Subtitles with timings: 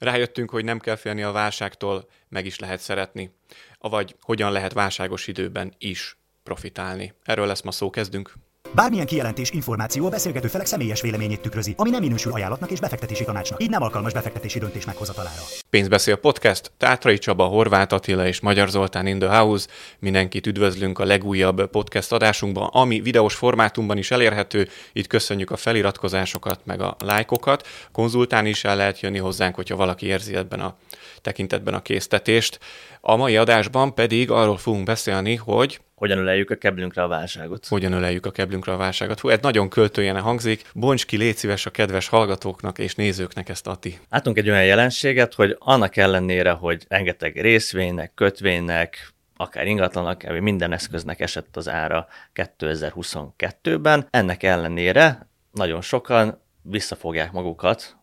[0.00, 3.34] Rájöttünk, hogy nem kell félni a válságtól, meg is lehet szeretni.
[3.78, 7.14] Avagy hogyan lehet válságos időben is profitálni.
[7.22, 8.32] Erről lesz ma szó, kezdünk.
[8.74, 13.24] Bármilyen kijelentés, információ a beszélgető felek személyes véleményét tükrözi, ami nem minősül ajánlatnak és befektetési
[13.24, 15.40] tanácsnak, így nem alkalmas befektetési döntés meghozatalára.
[15.70, 19.68] Pénzbeszél podcast, Tátrai Csaba, Horváth Attila és Magyar Zoltán in the house.
[19.98, 24.68] Mindenkit üdvözlünk a legújabb podcast adásunkban, ami videós formátumban is elérhető.
[24.92, 27.66] Itt köszönjük a feliratkozásokat, meg a lájkokat.
[27.92, 30.76] Konzultálni is el lehet jönni hozzánk, hogyha valaki érzi ebben a
[31.20, 32.58] tekintetben a késztetést.
[33.00, 37.66] A mai adásban pedig arról fogunk beszélni, hogy hogyan öleljük a keblünkre a válságot.
[37.66, 39.20] Hogyan öleljük a keblünkre a válságot.
[39.20, 40.62] Hú, ez nagyon költőjene hangzik.
[40.74, 43.98] Bonts ki, légy szíves a kedves hallgatóknak és nézőknek ezt, Ati.
[44.10, 51.20] Látunk egy olyan jelenséget, hogy annak ellenére, hogy rengeteg részvénynek, kötvénynek, akár ingatlanak, minden eszköznek
[51.20, 57.96] esett az ára 2022-ben, ennek ellenére nagyon sokan visszafogják magukat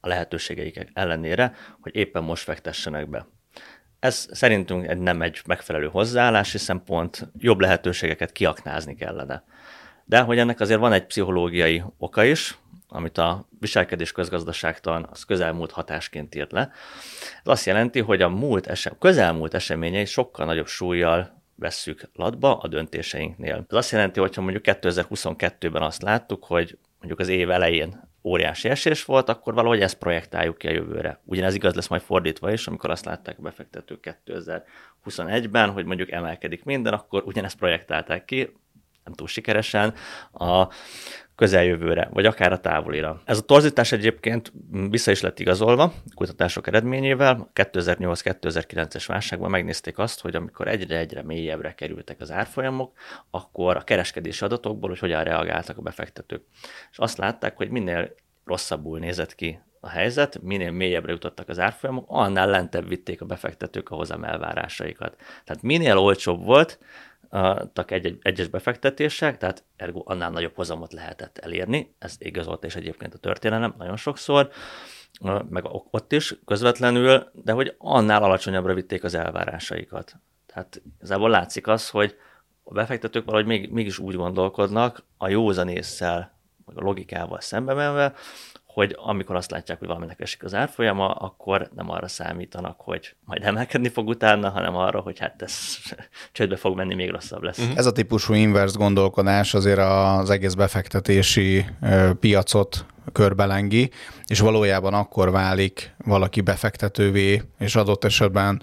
[0.00, 3.26] a lehetőségeik ellenére, hogy éppen most fektessenek be.
[3.98, 9.44] Ez szerintünk nem egy megfelelő hozzáállás, hiszen pont jobb lehetőségeket kiaknázni kellene.
[10.04, 15.70] De hogy ennek azért van egy pszichológiai oka is, amit a viselkedés közgazdaságtan az közelmúlt
[15.70, 16.70] hatásként írt le.
[17.42, 22.68] Ez azt jelenti, hogy a múlt esem, közelmúlt eseményei sokkal nagyobb súlyjal vesszük latba a
[22.68, 23.66] döntéseinknél.
[23.68, 28.68] Ez azt jelenti, hogy ha mondjuk 2022-ben azt láttuk, hogy mondjuk az év elején óriási
[28.68, 31.20] esés volt, akkor valahogy ezt projektáljuk ki a jövőre.
[31.24, 36.64] Ugyanez igaz lesz majd fordítva is, amikor azt látták a befektetők 2021-ben, hogy mondjuk emelkedik
[36.64, 38.52] minden, akkor ugyanezt projektálták ki,
[39.04, 39.94] nem túl sikeresen,
[40.32, 40.68] a
[41.36, 43.20] közeljövőre, vagy akár a távolira.
[43.24, 44.52] Ez a torzítás egyébként
[44.90, 47.50] vissza is lett igazolva kutatások eredményével.
[47.54, 52.92] 2008-2009-es válságban megnézték azt, hogy amikor egyre-egyre mélyebbre kerültek az árfolyamok,
[53.30, 56.42] akkor a kereskedési adatokból, hogy hogyan reagáltak a befektetők.
[56.90, 58.14] És azt látták, hogy minél
[58.44, 63.90] rosszabbul nézett ki a helyzet, minél mélyebbre jutottak az árfolyamok, annál lentebb vitték a befektetők
[63.90, 65.16] a hozam elvárásaikat.
[65.44, 66.78] Tehát minél olcsóbb volt,
[67.72, 73.14] tak egy, egyes befektetések, tehát ergo annál nagyobb hozamot lehetett elérni, ez igazolt és egyébként
[73.14, 74.50] a történelem nagyon sokszor,
[75.48, 80.16] meg ott is közvetlenül, de hogy annál alacsonyabbra vitték az elvárásaikat.
[80.46, 82.16] Tehát igazából látszik az, hogy
[82.62, 86.34] a befektetők valahogy még, mégis úgy gondolkodnak, a józanésszel,
[86.64, 88.14] a logikával szembe menve,
[88.76, 93.42] hogy amikor azt látják, hogy valaminek esik az árfolyama, akkor nem arra számítanak, hogy majd
[93.44, 95.54] emelkedni fog utána, hanem arra, hogy hát ez
[96.32, 97.58] csődbe fog menni, még rosszabb lesz.
[97.58, 97.78] Uh-huh.
[97.78, 101.64] Ez a típusú inverse gondolkodás azért az egész befektetési
[102.20, 103.90] piacot körbelengi,
[104.26, 108.62] és valójában akkor válik valaki befektetővé, és adott esetben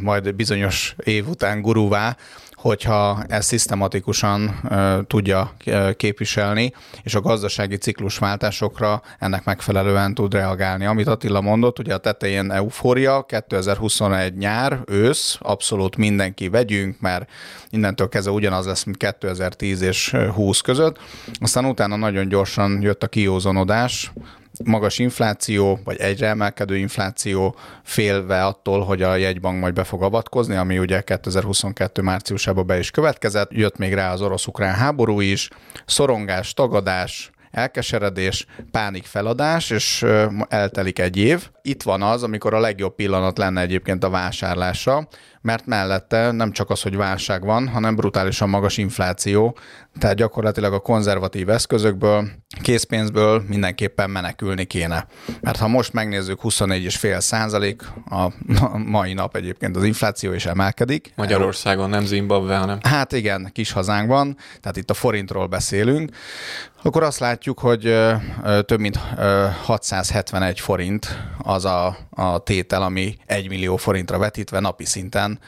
[0.00, 2.16] majd bizonyos év után guruvá,
[2.58, 4.60] hogyha ezt szisztematikusan
[5.06, 5.52] tudja
[5.96, 10.84] képviselni, és a gazdasági ciklusváltásokra ennek megfelelően tud reagálni.
[10.84, 17.30] Amit Attila mondott, ugye a tetején eufória, 2021 nyár, ősz, abszolút mindenki vegyünk, mert
[17.70, 20.98] innentől kezdve ugyanaz lesz, mint 2010 és 20 között.
[21.40, 24.12] Aztán utána nagyon gyorsan jött a kiózanodás,
[24.64, 30.56] magas infláció, vagy egyre emelkedő infláció, félve attól, hogy a jegybank majd be fog avatkozni,
[30.56, 33.52] ami ugye 2022 márciusában be is következett.
[33.52, 35.48] Jött még rá az orosz-ukrán háború is,
[35.86, 40.06] szorongás, tagadás, elkeseredés, pánik feladás, és
[40.48, 41.48] eltelik egy év.
[41.62, 45.08] Itt van az, amikor a legjobb pillanat lenne egyébként a vásárlásra,
[45.40, 49.58] mert mellette nem csak az, hogy válság van, hanem brutálisan magas infláció,
[49.98, 52.28] tehát gyakorlatilag a konzervatív eszközökből,
[52.60, 55.06] készpénzből mindenképpen menekülni kéne.
[55.40, 58.32] Mert ha most megnézzük 24,5 százalék, a
[58.86, 61.12] mai nap egyébként az infláció is emelkedik.
[61.16, 62.78] Magyarországon, nem Zimbabwe, hanem.
[62.82, 66.10] Hát igen, kis hazánkban, tehát itt a forintról beszélünk,
[66.82, 67.94] akkor azt látjuk, hogy
[68.66, 68.96] több mint
[69.64, 75.38] 671 forint az a, a tétel, ami 1 millió forintra vetítve napi szinten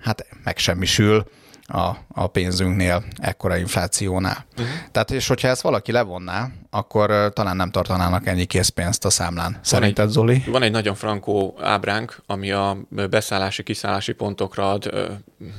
[0.00, 1.26] hát megsemmisül
[1.72, 4.44] a, a pénzünknél, ekkora inflációnál.
[4.52, 4.74] Uh-huh.
[4.90, 9.58] Tehát, és hogyha ezt valaki levonná, akkor talán nem tartanának ennyi készpénzt a számlán.
[9.62, 10.42] Szerinted, egy, Zoli?
[10.46, 12.76] Van egy nagyon frankó ábránk, ami a
[13.10, 14.90] beszállási-kiszállási pontokra ad,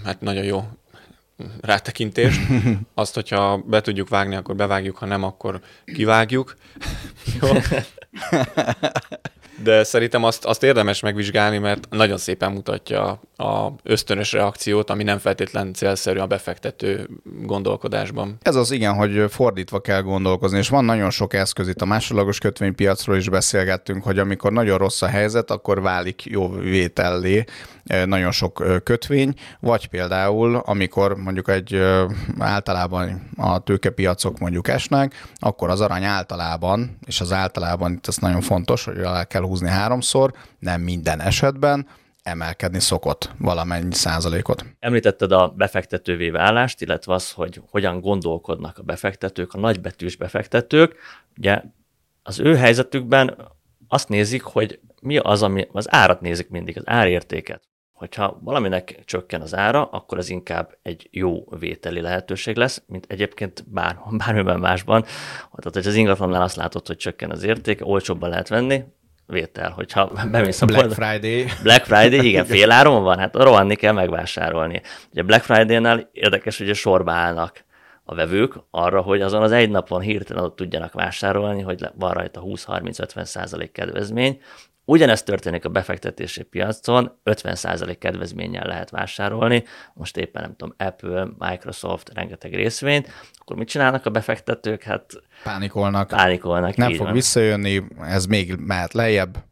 [0.05, 0.67] hát nagyon jó
[1.61, 2.41] rátekintést.
[2.93, 6.55] Azt, hogyha be tudjuk vágni, akkor bevágjuk, ha nem, akkor kivágjuk.
[7.41, 7.49] Jó.
[9.63, 15.17] De szerintem azt, azt érdemes megvizsgálni, mert nagyon szépen mutatja a ösztönös reakciót, ami nem
[15.17, 17.09] feltétlen célszerű a befektető
[17.41, 18.37] gondolkodásban.
[18.41, 22.37] Ez az igen, hogy fordítva kell gondolkozni, és van nagyon sok eszköz itt a másodlagos
[22.37, 27.43] kötvénypiacról is beszélgettünk, hogy amikor nagyon rossz a helyzet, akkor válik jó vétellé
[28.05, 31.81] nagyon sok kötvény, vagy például, amikor mondjuk egy
[32.39, 38.41] általában a tőkepiacok mondjuk esnek, akkor az arany általában, és az általában itt ez nagyon
[38.41, 41.87] fontos, hogy alá kell húzni háromszor, nem minden esetben,
[42.23, 44.65] emelkedni szokott valamennyi százalékot.
[44.79, 50.95] Említetted a befektetővé válást, illetve az, hogy hogyan gondolkodnak a befektetők, a nagybetűs befektetők.
[51.37, 51.61] Ugye
[52.23, 53.37] az ő helyzetükben
[53.87, 57.63] azt nézik, hogy mi az, ami az árat nézik mindig, az árértéket.
[57.91, 63.63] Hogyha valaminek csökken az ára, akkor az inkább egy jó vételi lehetőség lesz, mint egyébként
[63.67, 65.01] bár, bármiben másban.
[65.01, 68.83] Tehát, hogy az ingatlannál azt látod, hogy csökken az érték, olcsóbban lehet venni,
[69.25, 70.91] vétel, hogyha bemész a Black.
[70.91, 71.45] Friday.
[71.63, 74.81] Black Friday, igen, fél áron van, hát rohanni kell megvásárolni.
[75.11, 77.65] Ugye Black Friday-nál érdekes, hogy a sorba állnak
[78.03, 82.41] a vevők arra, hogy azon az egy napon hirtelen ott tudjanak vásárolni, hogy van rajta
[82.45, 84.41] 20-30-50 százalék kedvezmény,
[84.85, 89.63] Ugyanezt történik a befektetési piacon, 50% kedvezménnyel lehet vásárolni,
[89.94, 94.83] most éppen nem tudom, Apple, Microsoft, rengeteg részvényt, akkor mit csinálnak a befektetők?
[94.83, 95.12] Hát
[95.44, 96.07] pánikolnak.
[96.07, 96.75] Pánikolnak.
[96.75, 97.13] Nem fog van.
[97.13, 99.44] visszajönni, ez még mehet lejjebb,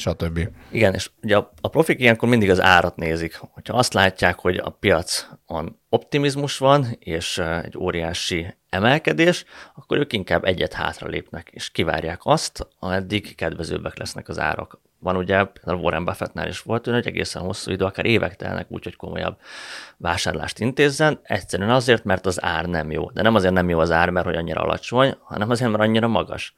[0.00, 0.48] stb.
[0.70, 3.38] Igen, és ugye a, a profik ilyenkor mindig az árat nézik.
[3.50, 9.44] Hogyha azt látják, hogy a piacon optimizmus van, és egy óriási emelkedés,
[9.74, 14.80] akkor ők inkább egyet hátra lépnek, és kivárják azt, ameddig kedvezőbbek lesznek az árak.
[14.98, 18.84] Van ugye, például Warren Buffettnál is volt, hogy egészen hosszú idő, akár évek telnek úgy,
[18.84, 19.38] hogy komolyabb
[19.96, 23.10] vásárlást intézzen, egyszerűen azért, mert az ár nem jó.
[23.10, 26.08] De nem azért nem jó az ár, mert hogy annyira alacsony, hanem azért, mert annyira
[26.08, 26.54] magas.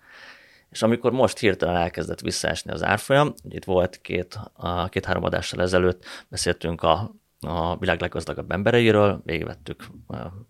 [0.70, 4.38] És amikor most hirtelen elkezdett visszaesni az árfolyam, itt volt két,
[4.88, 9.86] két-három adással ezelőtt, beszéltünk a, a világ leggazdagabb embereiről, végigvettük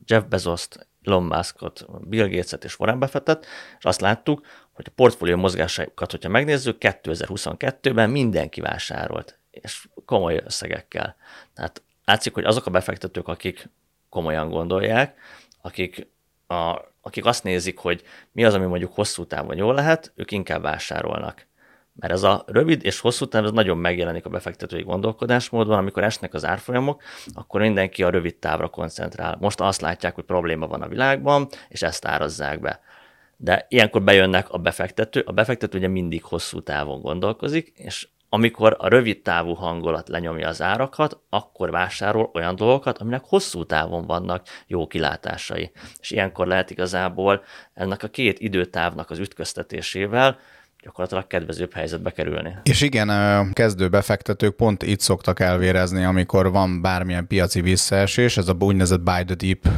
[0.05, 3.47] Jeff Bezos-t, Elon Muskot, Bill Gates-et és Warren Buffettet,
[3.79, 11.17] és azt láttuk, hogy a portfólió mozgásaikat, hogyha megnézzük, 2022-ben mindenki vásárolt, és komoly összegekkel.
[11.55, 13.69] Tehát látszik, hogy azok a befektetők, akik
[14.09, 15.19] komolyan gondolják,
[15.63, 16.09] akik,
[16.47, 18.03] a, akik azt nézik, hogy
[18.33, 21.47] mi az, ami mondjuk hosszú távon jól lehet, ők inkább vásárolnak.
[21.93, 26.35] Mert ez a rövid és hosszú táv ez nagyon megjelenik a befektetői gondolkodásmódban, amikor esnek
[26.35, 27.03] az árfolyamok,
[27.35, 29.37] akkor mindenki a rövid távra koncentrál.
[29.41, 32.81] Most azt látják, hogy probléma van a világban, és ezt árazzák be.
[33.37, 38.89] De ilyenkor bejönnek a befektető, a befektető ugye mindig hosszú távon gondolkozik, és amikor a
[38.89, 44.87] rövid távú hangolat lenyomja az árakat, akkor vásárol olyan dolgokat, aminek hosszú távon vannak jó
[44.87, 45.71] kilátásai.
[46.01, 47.43] És ilyenkor lehet igazából
[47.75, 50.39] ennek a két időtávnak az ütköztetésével
[50.83, 52.55] gyakorlatilag kedvezőbb helyzetbe kerülni.
[52.63, 58.57] És igen, kezdő befektetők pont itt szoktak elvérezni, amikor van bármilyen piaci visszaesés, ez a
[58.59, 59.69] úgynevezett buy the deep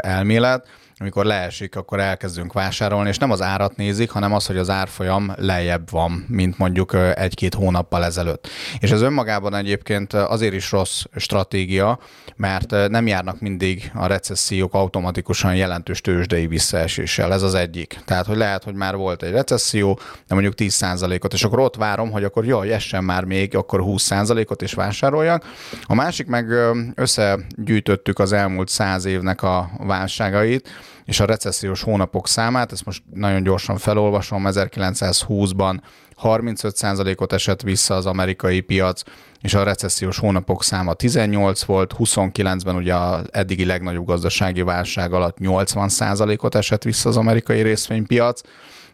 [0.00, 0.68] elmélet,
[1.04, 5.32] amikor leesik, akkor elkezdünk vásárolni, és nem az árat nézik, hanem az, hogy az árfolyam
[5.36, 8.48] lejjebb van, mint mondjuk egy-két hónappal ezelőtt.
[8.78, 11.98] És ez önmagában egyébként azért is rossz stratégia,
[12.36, 17.32] mert nem járnak mindig a recessziók automatikusan jelentős tőzsdei visszaeséssel.
[17.32, 17.98] Ez az egyik.
[18.04, 19.98] Tehát, hogy lehet, hogy már volt egy recesszió,
[20.28, 24.62] de mondjuk 10%-ot, és akkor ott várom, hogy akkor jaj, essen már még, akkor 20%-ot
[24.62, 25.44] is vásároljak.
[25.82, 26.46] A másik meg
[26.94, 30.68] összegyűjtöttük az elmúlt száz évnek a válságait,
[31.04, 35.78] és a recessziós hónapok számát, ezt most nagyon gyorsan felolvasom, 1920-ban
[36.22, 39.02] 35%-ot esett vissza az amerikai piac,
[39.40, 45.36] és a recessziós hónapok száma 18 volt, 29-ben ugye az eddigi legnagyobb gazdasági válság alatt
[45.40, 48.40] 80%-ot esett vissza az amerikai részvénypiac,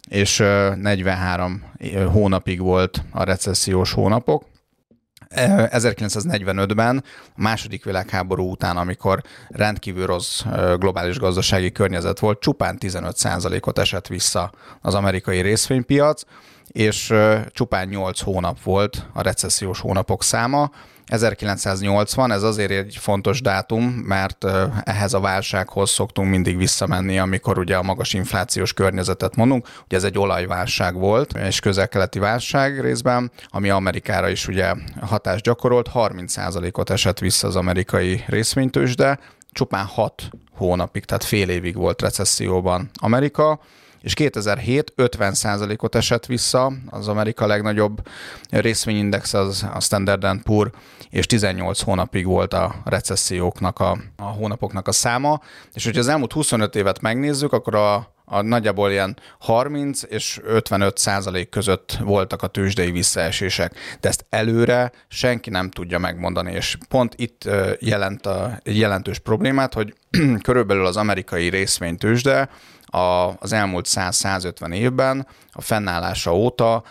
[0.08, 0.38] és
[0.76, 1.62] 43
[2.12, 4.49] hónapig volt a recessziós hónapok.
[5.34, 10.42] 1945-ben, a második világháború után, amikor rendkívül rossz
[10.76, 16.22] globális gazdasági környezet volt, csupán 15%-ot esett vissza az amerikai részvénypiac,
[16.72, 17.14] és
[17.48, 20.70] csupán 8 hónap volt a recessziós hónapok száma,
[21.10, 24.46] 1980, ez azért egy fontos dátum, mert
[24.84, 29.68] ehhez a válsághoz szoktunk mindig visszamenni, amikor ugye a magas inflációs környezetet mondunk.
[29.84, 35.90] Ugye ez egy olajválság volt, és közel-keleti válság részben, ami Amerikára is ugye hatást gyakorolt.
[35.94, 39.18] 30%-ot esett vissza az amerikai részvénytősde,
[39.52, 43.60] csupán 6 hónapig, tehát fél évig volt recesszióban Amerika,
[44.00, 48.06] és 2007 50%-ot esett vissza, az Amerika legnagyobb
[48.50, 50.70] részvényindex az a Standard Poor,
[51.10, 55.40] és 18 hónapig volt a recesszióknak a, a hónapoknak a száma,
[55.72, 60.98] és hogyha az elmúlt 25 évet megnézzük, akkor a, a nagyjából ilyen 30 és 55
[60.98, 67.14] százalék között voltak a tőzsdei visszaesések, de ezt előre senki nem tudja megmondani, és pont
[67.16, 69.94] itt jelent a jelentős problémát, hogy
[70.42, 72.48] körülbelül az amerikai részvénytőzsde
[72.90, 76.82] a, az elmúlt 100-150 évben a fennállása óta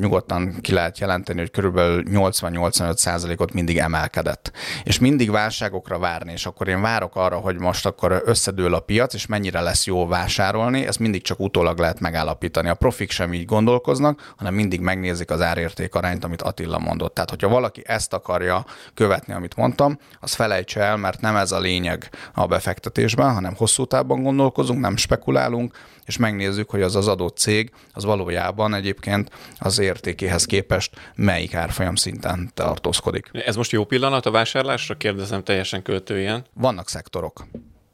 [0.00, 4.52] nyugodtan ki lehet jelenteni, hogy körülbelül 80-85 százalékot mindig emelkedett.
[4.84, 9.14] És mindig válságokra várni, és akkor én várok arra, hogy most akkor összedől a piac,
[9.14, 12.68] és mennyire lesz jó vásárolni, ezt mindig csak utólag lehet megállapítani.
[12.68, 17.14] A profik sem így gondolkoznak, hanem mindig megnézik az árérték arányt, amit Attila mondott.
[17.14, 21.58] Tehát, hogyha valaki ezt akarja követni, amit mondtam, az felejtse el, mert nem ez a
[21.58, 27.36] lényeg a befektetésben, hanem hosszú távban gondolkozunk, nem spekulálunk, és megnézzük, hogy az az adott
[27.36, 33.30] cég az valójában egyébként az értékéhez képest melyik árfolyam szinten tartózkodik.
[33.32, 34.96] Ez most jó pillanat a vásárlásra?
[34.96, 36.44] Kérdezem teljesen költőjen.
[36.54, 37.46] Vannak szektorok,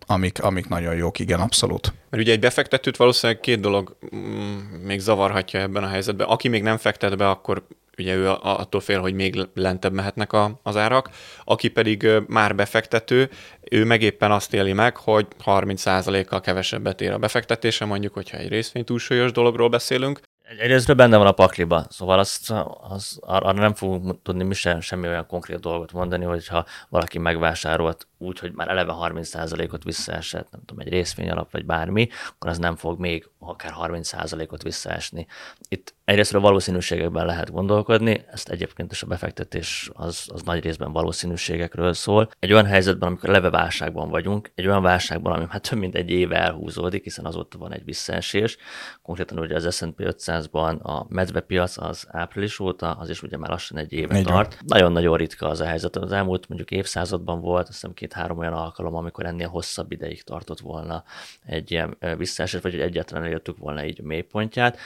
[0.06, 1.92] amik, amik nagyon jók, igen, abszolút.
[2.10, 6.26] Mert ugye egy befektetőt valószínűleg két dolog mm, még zavarhatja ebben a helyzetben.
[6.26, 7.66] Aki még nem fektet be, akkor
[7.98, 11.10] ugye ő attól fél, hogy még lentebb mehetnek a, az árak,
[11.44, 13.30] aki pedig már befektető,
[13.70, 18.48] ő meg éppen azt éli meg, hogy 30%-kal kevesebbet ér a befektetése, mondjuk, hogyha egy
[18.48, 20.20] részvény túlsúlyos dologról beszélünk,
[20.58, 22.52] Egyrésztről benne van a pakliba, szóval azt,
[22.88, 28.06] az, arra nem fogunk tudni mi sem, semmi olyan konkrét dolgot mondani, hogyha valaki megvásárolt
[28.22, 32.58] úgy, hogy már eleve 30%-ot visszaesett, nem tudom, egy részvény alap vagy bármi, akkor az
[32.58, 35.26] nem fog még akár 30%-ot visszaesni.
[35.68, 41.92] Itt egyrésztről valószínűségekben lehet gondolkodni, ezt egyébként is a befektetés az, az nagy részben valószínűségekről
[41.92, 42.30] szól.
[42.38, 46.10] Egy olyan helyzetben, amikor leve válságban vagyunk, egy olyan válságban, ami hát több mint egy
[46.10, 48.56] éve elhúzódik, hiszen azóta van egy visszaesés,
[49.02, 53.78] konkrétan ugye az S&P 500-ban a medvepiac az április óta, az is ugye már lassan
[53.78, 54.58] egy éve tart.
[54.66, 55.96] Nagyon-nagyon ritka az a helyzet.
[55.96, 60.60] Az elmúlt mondjuk évszázadban volt, azt hiszem két-három olyan alkalom, amikor ennél hosszabb ideig tartott
[60.60, 61.04] volna
[61.46, 64.78] egy ilyen visszaesés, vagy hogy egyáltalán elértük volna így a mélypontját.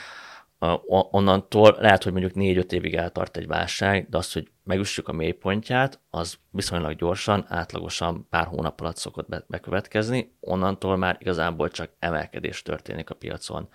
[1.11, 5.99] Onnantól lehet, hogy mondjuk négy-öt évig eltart egy válság, de az, hogy megüssük a mélypontját,
[6.09, 13.09] az viszonylag gyorsan, átlagosan pár hónap alatt szokott bekövetkezni, onnantól már igazából csak emelkedés történik
[13.09, 13.69] a piacon.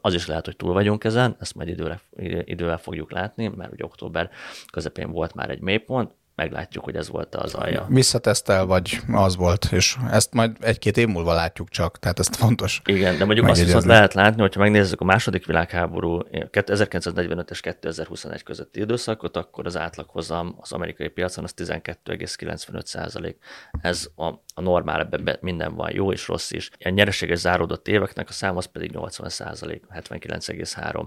[0.00, 2.00] Az is lehet, hogy túl vagyunk ezen, ezt majd időre,
[2.44, 4.30] idővel fogjuk látni, mert ugye október
[4.72, 7.86] közepén volt már egy mélypont, meglátjuk, hogy ez volt az alja.
[7.88, 12.82] Visszatesztel, vagy az volt, és ezt majd egy-két év múlva látjuk csak, tehát ez fontos.
[12.84, 18.42] Igen, de mondjuk azt viszont lehet látni, hogyha megnézzük a második világháború 1945 és 2021
[18.42, 23.36] közötti időszakot, akkor az átlaghozam az amerikai piacon az 12,95 százalék.
[23.80, 26.70] Ez a, a normál, ebben minden van, jó és rossz is.
[26.84, 31.06] A nyereséges záródott éveknek a szám az pedig 80 százalék, 79,3.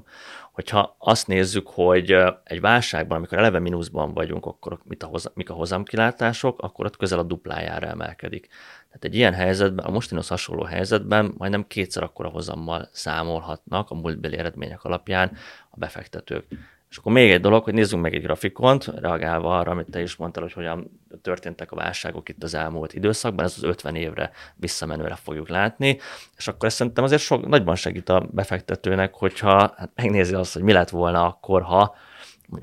[0.52, 5.50] Hogyha azt nézzük, hogy egy válságban, amikor eleve mínuszban vagyunk, akkor mit a hoz, mik
[5.50, 8.48] a hozamkilátások, akkor ott közel a duplájára emelkedik.
[8.88, 14.38] Tehát egy ilyen helyzetben, a mostinos hasonló helyzetben majdnem kétszer akkora hozammal számolhatnak a múltbeli
[14.38, 15.32] eredmények alapján
[15.70, 16.46] a befektetők.
[16.90, 20.16] És akkor még egy dolog, hogy nézzünk meg egy grafikont, reagálva arra, amit te is
[20.16, 25.16] mondtál, hogy hogyan történtek a válságok itt az elmúlt időszakban, ez az 50 évre visszamenőre
[25.16, 26.00] fogjuk látni,
[26.38, 30.62] és akkor ezt szerintem azért sok, nagyban segít a befektetőnek, hogyha hát megnézi azt, hogy
[30.62, 31.96] mi lett volna akkor, ha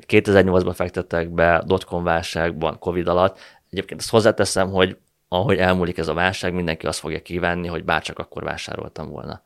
[0.07, 3.39] 2008-ban fektettek be dotcom válságban, Covid alatt.
[3.71, 4.99] Egyébként ezt hozzáteszem, hogy
[5.29, 9.43] ahogy elmúlik ez a válság, mindenki azt fogja kívánni, hogy bárcsak akkor vásároltam volna.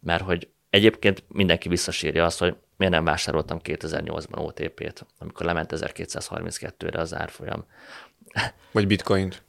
[0.00, 7.00] Mert hogy egyébként mindenki visszasírja azt, hogy miért nem vásároltam 2008-ban OTP-t, amikor lement 1232-re
[7.00, 7.64] az árfolyam.
[8.72, 9.42] Vagy bitcoint.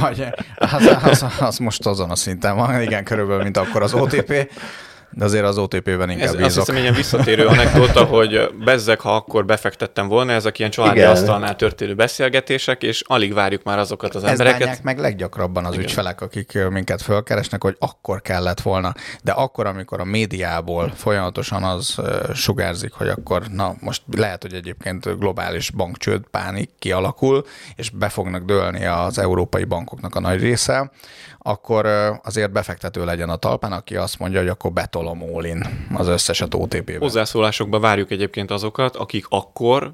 [0.00, 0.26] Vagy
[0.56, 4.50] az, az, az, most azon a szinten van, igen, körülbelül, mint akkor az OTP.
[5.16, 6.46] De azért az OTP-ben inkább Ez bízok.
[6.46, 11.10] Azt hiszem, ilyen visszatérő anekdota, hogy bezzek, ha akkor befektettem volna, ezek ilyen családi Igen.
[11.10, 14.82] asztalnál történő beszélgetések, és alig várjuk már azokat az Ez embereket.
[14.82, 15.84] meg leggyakrabban az Igen.
[15.84, 18.94] ügyfelek, akik minket fölkeresnek, hogy akkor kellett volna.
[19.22, 21.96] De akkor, amikor a médiából folyamatosan az
[22.34, 27.44] sugárzik, hogy akkor na most lehet, hogy egyébként globális bankcsőd, pánik kialakul,
[27.76, 30.90] és be fognak dőlni az európai bankoknak a nagy része,
[31.38, 31.86] akkor
[32.22, 34.72] azért befektető legyen a talpán, aki azt mondja, hogy akkor
[35.14, 36.98] betolom all az összeset OTP-be.
[36.98, 39.92] Hozzászólásokba várjuk egyébként azokat, akik akkor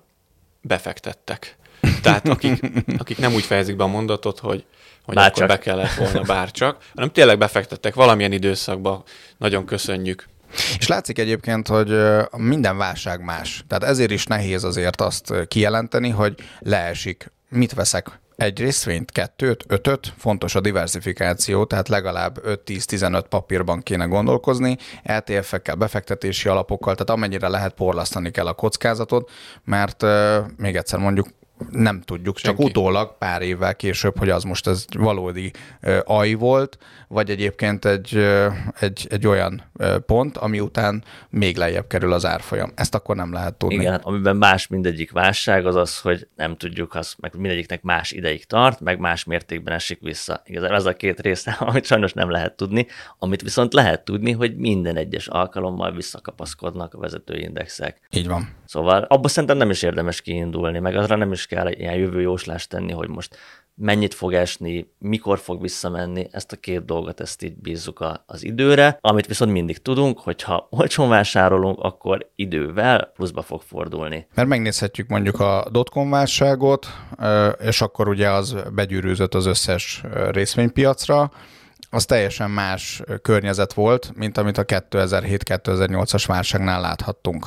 [0.60, 1.56] befektettek.
[2.02, 2.60] Tehát akik,
[2.98, 4.64] akik nem úgy fejezik be a mondatot, hogy,
[5.04, 9.02] hogy akkor be kellett volna bárcsak, hanem tényleg befektettek valamilyen időszakban.
[9.38, 10.28] Nagyon köszönjük.
[10.78, 11.96] És látszik egyébként, hogy
[12.36, 13.64] minden válság más.
[13.68, 17.30] Tehát ezért is nehéz azért azt kijelenteni, hogy leesik.
[17.48, 24.76] Mit veszek egy részvényt, kettőt, ötöt, fontos a diversifikáció, tehát legalább 5-10-15 papírban kéne gondolkozni,
[25.02, 29.30] ETF-ekkel, befektetési alapokkal, tehát amennyire lehet porlasztani kell a kockázatot,
[29.64, 30.04] mert
[30.56, 31.28] még egyszer mondjuk
[31.70, 32.70] nem tudjuk, csak Senki.
[32.70, 35.50] utólag pár évvel később, hogy az most ez valódi
[36.04, 36.78] aj volt,
[37.08, 38.26] vagy egyébként egy,
[38.80, 39.62] egy, egy olyan
[40.06, 42.72] pont, ami után még lejjebb kerül az árfolyam.
[42.74, 43.74] Ezt akkor nem lehet tudni.
[43.74, 48.12] Igen, hát amiben más mindegyik válság az az, hogy nem tudjuk, az, meg mindegyiknek más
[48.12, 50.42] ideig tart, meg más mértékben esik vissza.
[50.44, 52.86] Igazából ez a két része, amit sajnos nem lehet tudni,
[53.18, 58.00] amit viszont lehet tudni, hogy minden egyes alkalommal visszakapaszkodnak a vezetőindexek.
[58.10, 58.48] Így van.
[58.64, 62.92] Szóval abban szerintem nem is érdemes kiindulni, meg azra nem is kell ilyen jövőjóslást tenni,
[62.92, 63.36] hogy most
[63.74, 68.98] mennyit fog esni, mikor fog visszamenni, ezt a két dolgot, ezt így bízzuk az időre.
[69.00, 74.26] Amit viszont mindig tudunk, hogyha olcsón vásárolunk, akkor idővel pluszba fog fordulni.
[74.34, 76.86] Mert megnézhetjük mondjuk a dotcom válságot,
[77.60, 81.30] és akkor ugye az begyűrűzött az összes részvénypiacra,
[81.90, 87.46] az teljesen más környezet volt, mint amit a 2007-2008-as válságnál láthattunk.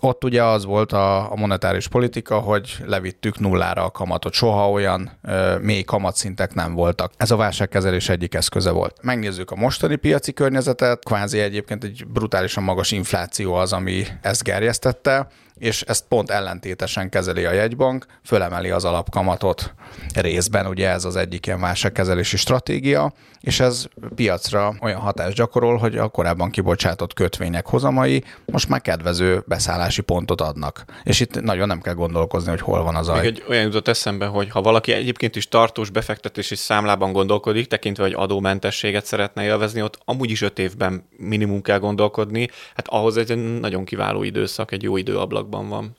[0.00, 4.32] Ott ugye az volt a, a monetáris politika, hogy levittük nullára a kamatot.
[4.32, 7.12] Soha olyan ö, mély kamatszintek nem voltak.
[7.16, 8.96] Ez a válságkezelés egyik eszköze volt.
[9.02, 15.28] Megnézzük a mostani piaci környezetet, kvázi egyébként egy brutálisan magas infláció az, ami ezt gerjesztette,
[15.58, 19.74] és ezt pont ellentétesen kezeli a jegybank, fölemeli az alapkamatot
[20.14, 25.96] részben, ugye ez az egyik ilyen válságkezelési stratégia, és ez piacra olyan hatást gyakorol, hogy
[25.96, 29.42] a korábban kibocsátott kötvények hozamai most már kedvező
[29.88, 30.84] beszállási pontot adnak.
[31.04, 33.26] És itt nagyon nem kell gondolkozni, hogy hol van az aj.
[33.26, 38.12] egy olyan jutott eszembe, hogy ha valaki egyébként is tartós befektetési számlában gondolkodik, tekintve, hogy
[38.12, 43.84] adómentességet szeretne élvezni, ott amúgy is öt évben minimum kell gondolkodni, hát ahhoz egy nagyon
[43.84, 45.96] kiváló időszak, egy jó időablakban van.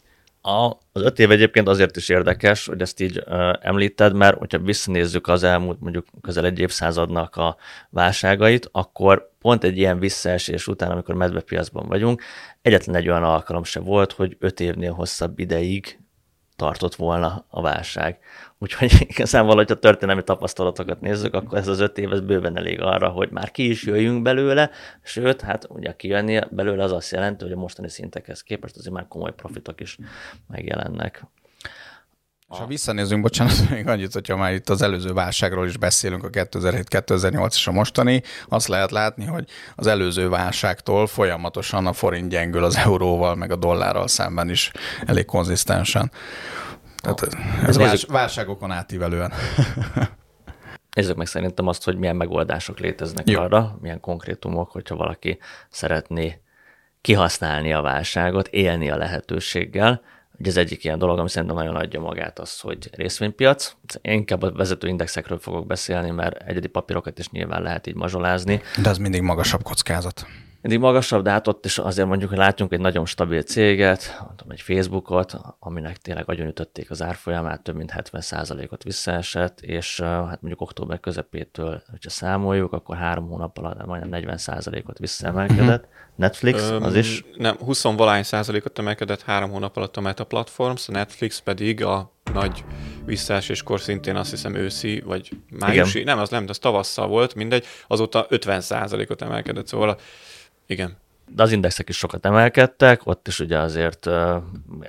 [0.50, 4.60] A, az öt év egyébként azért is érdekes, hogy ezt így ö, említed, mert hogyha
[4.60, 7.58] visszanézzük az elmúlt mondjuk közel egy évszázadnak a
[7.90, 12.22] válságait, akkor pont egy ilyen visszaesés után, amikor medvepiacban vagyunk,
[12.62, 16.00] egyetlen egy olyan alkalom se volt, hogy öt évnél hosszabb ideig
[16.56, 18.20] tartott volna a válság.
[18.62, 23.10] Úgyhogy igazából, hogyha történelmi tapasztalatokat nézzük, akkor ez az öt év ez bőven elég arra,
[23.10, 24.70] hogy már ki is jöjjünk belőle,
[25.04, 29.08] sőt, hát ugye kijönni belőle az azt jelenti, hogy a mostani szintekhez képest azért már
[29.08, 29.98] komoly profitok is
[30.48, 31.26] megjelennek.
[32.52, 36.30] És ha visszanézünk, bocsánat, még annyit, hogyha már itt az előző válságról is beszélünk, a
[36.30, 42.64] 2007-2008 és a mostani, azt lehet látni, hogy az előző válságtól folyamatosan a forint gyengül
[42.64, 44.72] az euróval, meg a dollárral szemben is
[45.06, 46.12] elég konzisztensen.
[47.02, 47.22] Tehát
[47.68, 47.82] ez Nézzük.
[47.82, 49.34] vás, válságokon átívelően.
[50.96, 53.30] Nézzük meg szerintem azt, hogy milyen megoldások léteznek.
[53.30, 53.42] Jó.
[53.42, 55.40] arra, milyen konkrétumok, hogyha valaki
[55.70, 56.42] szeretné
[57.02, 60.02] kihasználni a válságot, élni a lehetőséggel.
[60.40, 63.76] Ugye az egyik ilyen dolog, ami szerintem nagyon adja magát az, hogy részvénypiac.
[64.02, 68.62] Én inkább a vezető indexekről fogok beszélni, mert egyedi papírokat is nyilván lehet így mazsolázni.
[68.82, 70.26] De az mindig magasabb kockázat.
[70.62, 74.50] Mindig magasabb, de hát ott is azért mondjuk, hogy látjunk egy nagyon stabil céget, mondom,
[74.50, 81.00] egy Facebookot, aminek tényleg agyonütötték az árfolyamát, több mint 70%-ot visszaesett, és hát mondjuk október
[81.00, 85.88] közepétől, hogyha számoljuk, akkor három hónap alatt majdnem 40%-ot visszaemelkedett.
[86.16, 87.26] Netflix, az is?
[87.38, 92.14] Nem, 20 valány százalékot emelkedett három hónap alatt a Meta Platforms, a Netflix pedig a
[92.34, 92.64] nagy
[93.06, 98.26] visszaeséskor szintén azt hiszem őszi, vagy májusi, nem, az nem, az tavasszal volt, mindegy, azóta
[98.30, 100.00] 50 százalékot emelkedett, szóval
[100.70, 100.98] igen.
[101.36, 104.10] de az indexek is sokat emelkedtek, ott is ugye azért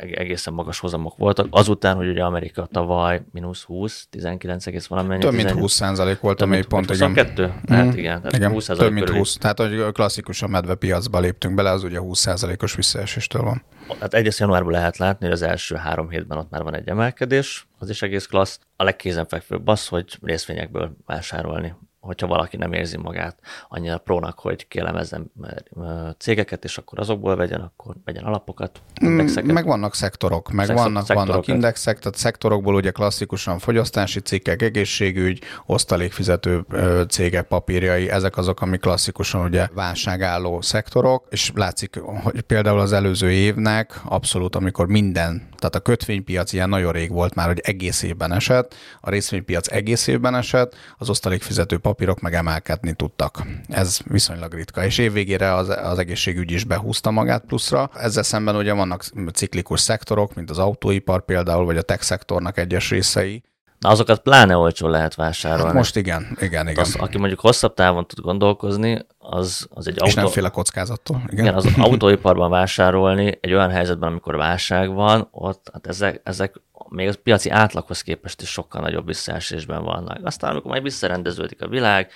[0.00, 1.46] egészen magas hozamok voltak.
[1.50, 5.20] Azután, hogy ugye Amerika tavaly mínusz 20, 19 egész valamennyi.
[5.20, 7.08] Több mint 18 20 százalék volt a Több mint mélypont, igen.
[7.08, 7.52] 22?
[7.68, 9.18] Hát igen, tehát igen 20% több mint körüli.
[9.18, 9.36] 20.
[9.36, 13.62] Tehát, hogy klasszikusan medvepiacba léptünk bele, az ugye 20 százalékos visszaeséstől van.
[14.00, 17.66] Hát egyrészt januárban lehet látni, hogy az első három hétben ott már van egy emelkedés,
[17.78, 18.58] az is egész klassz.
[18.76, 25.32] A legkézenfekvőbb az, hogy részvényekből vásárolni hogyha valaki nem érzi magát annyira prónak, hogy kélemezzen
[25.76, 29.52] ö, cégeket, és akkor azokból vegyen, akkor vegyen alapokat, indexeket.
[29.52, 35.42] Meg vannak szektorok, meg Szektor- vannak, vannak indexek, tehát szektorokból ugye klasszikusan fogyasztási cikkek, egészségügy,
[35.66, 36.64] osztalékfizető
[37.08, 43.30] cégek papírjai, ezek azok, ami klasszikusan ugye válságálló szektorok, és látszik, hogy például az előző
[43.30, 48.32] évnek abszolút, amikor minden, tehát a kötvénypiac ilyen nagyon rég volt már, hogy egész évben
[48.32, 53.42] esett, a részvénypiac egész évben esett, az osztalékfizető papírok meg emelkedni tudtak.
[53.68, 54.84] Ez viszonylag ritka.
[54.84, 57.90] És évvégére az, az egészségügy is behúzta magát pluszra.
[57.94, 62.90] Ezzel szemben ugye vannak ciklikus szektorok, mint az autóipar például, vagy a tech szektornak egyes
[62.90, 63.42] részei.
[63.80, 65.64] Na, azokat pláne olcsó lehet vásárolni.
[65.64, 66.84] Hát most igen, igen, igen.
[66.84, 70.20] az, aki mondjuk hosszabb távon tud gondolkozni, az, az egy És autó...
[70.20, 71.22] nem fél a kockázattól.
[71.26, 71.44] Igen.
[71.44, 77.08] Igen, az autóiparban vásárolni egy olyan helyzetben, amikor válság van, ott hát ezek, ezek még
[77.08, 80.18] a piaci átlaghoz képest is sokkal nagyobb visszaesésben vannak.
[80.22, 82.10] Aztán, amikor majd visszarendeződik a világ,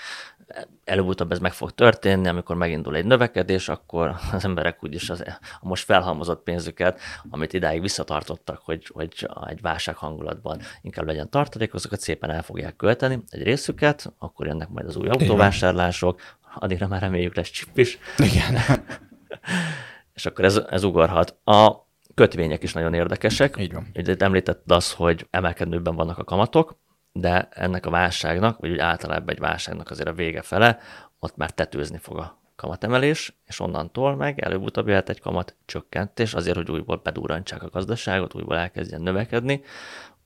[0.85, 5.25] előbb-utóbb ez meg fog történni, amikor megindul egy növekedés, akkor az emberek úgyis az,
[5.61, 7.01] a most felhalmozott pénzüket,
[7.31, 12.77] amit idáig visszatartottak, hogy, hogy egy válság hangulatban inkább legyen tartalék, azokat szépen el fogják
[12.77, 16.21] költeni egy részüket, akkor jönnek majd az új autóvásárlások,
[16.55, 17.99] addigra már reméljük lesz csip is.
[18.19, 18.59] Igen.
[20.15, 21.39] és akkor ez, ez ugorhat.
[21.45, 23.57] A kötvények is nagyon érdekesek.
[23.59, 23.91] Így van.
[23.95, 26.79] Ugye említett az, hogy emelkedőben vannak a kamatok,
[27.13, 30.79] de ennek a válságnak, vagy úgy általában egy válságnak azért a vége fele,
[31.19, 36.57] ott már tetőzni fog a kamatemelés, és onnantól meg előbb-utóbb jöhet egy kamat csökkentés, azért,
[36.57, 39.63] hogy újból bedurrantsák a gazdaságot, újból elkezdjen növekedni.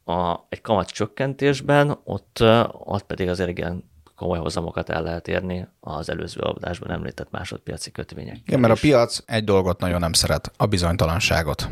[0.05, 6.11] A, egy kamat csökkentésben ott, ott pedig azért igen komoly hozamokat el lehet érni az
[6.11, 8.37] előző adásban említett másodpiaci kötvények.
[8.47, 11.69] Igen, mert a piac egy dolgot nagyon nem szeret, a bizonytalanságot.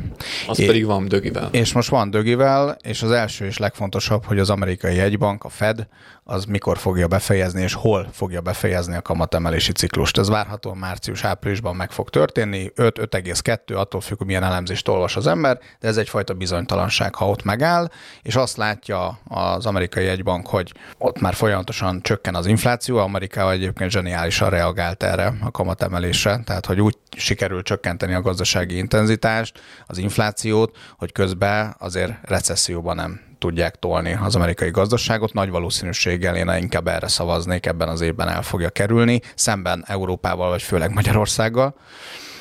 [0.49, 1.49] Az é- pedig van dögivel.
[1.53, 5.89] És most van dögivel, és az első és legfontosabb, hogy az amerikai jegybank, a Fed,
[6.29, 10.19] az mikor fogja befejezni, és hol fogja befejezni a kamatemelési ciklust.
[10.19, 15.59] Ez várhatóan március-áprilisban meg fog történni, 5-5,2, attól függ, hogy milyen elemzést olvas az ember,
[15.81, 17.91] de ez egyfajta bizonytalanság, ha ott megáll,
[18.23, 23.91] és azt látja az amerikai jegybank, hogy ott már folyamatosan csökken az infláció, Amerikában egyébként
[23.91, 30.77] zseniálisan reagált erre a kamatemelésre, tehát hogy úgy sikerül csökkenteni a gazdasági intenzitást, az inflációt,
[30.99, 35.33] hogy közben azért recesszióban nem tudják tolni az amerikai gazdaságot.
[35.33, 40.63] Nagy valószínűséggel én inkább erre szavaznék, ebben az évben el fogja kerülni, szemben Európával, vagy
[40.63, 41.75] főleg Magyarországgal.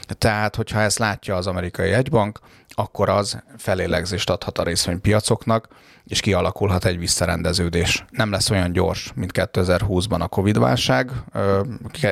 [0.08, 5.68] Tehát, hogyha ezt látja az amerikai egybank, akkor az felélegzést adhat a részvénypiacoknak,
[6.06, 8.06] és kialakulhat egy visszarendeződés.
[8.10, 11.12] Nem lesz olyan gyors, mint 2020-ban a Covid-válság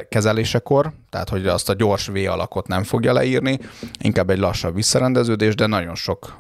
[0.10, 3.60] kezelésekor, tehát hogy azt a gyors V alakot nem fogja leírni,
[4.00, 6.38] inkább egy lassabb visszarendeződés, de nagyon sok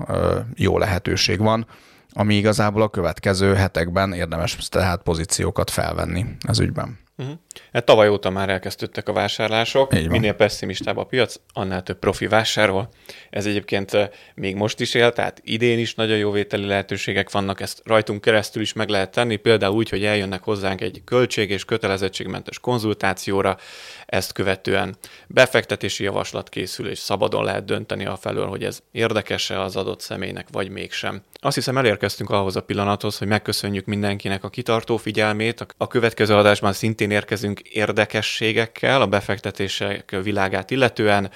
[0.56, 1.68] jó lehetőség van,
[2.14, 7.03] ami igazából a következő hetekben érdemes tehát pozíciókat felvenni az ügyben.
[7.18, 7.36] Uh-huh.
[7.74, 12.90] Hát tavaly óta már elkezdődtek a vásárlások, minél pessimistább a piac, annál több profi vásárol.
[13.30, 17.62] Ez egyébként eh, még most is él, tehát idén is nagyon jó vételi lehetőségek vannak,
[17.62, 21.66] ezt rajtunk keresztül is meg lehet tenni, például úgy, hogy eljönnek hozzánk egy költség és
[21.66, 23.58] kötelezettségmentes konzultációra,
[24.06, 24.96] ezt követően
[25.28, 30.48] befektetési javaslat készül, és szabadon lehet dönteni a felől, hogy ez érdekese az adott személynek,
[30.52, 31.22] vagy mégsem.
[31.40, 35.66] Azt hiszem elérkeztünk ahhoz a pillanathoz, hogy megköszönjük mindenkinek a kitartó figyelmét.
[35.78, 41.32] A következő adásban szintén érkezünk érdekességekkel a befektetések világát illetően.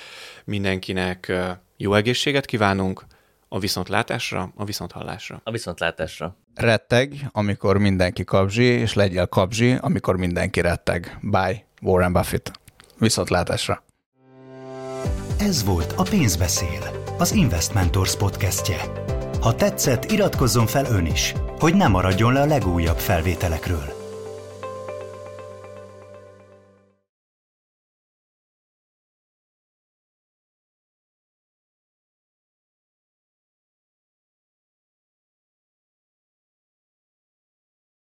[0.45, 1.33] Mindenkinek
[1.77, 3.05] jó egészséget kívánunk,
[3.47, 5.41] a viszontlátásra, a viszonthallásra.
[5.43, 6.35] A viszontlátásra.
[6.55, 11.17] Retteg, amikor mindenki kapzsi, és legyél kapzsi, amikor mindenki retteg.
[11.21, 12.51] Bye, Warren Buffett.
[12.97, 13.83] Viszontlátásra.
[15.39, 18.77] Ez volt a Pénzbeszél, az Investmentors podcastje.
[19.41, 23.96] Ha tetszett, iratkozzon fel ön is, hogy ne maradjon le a legújabb felvételekről.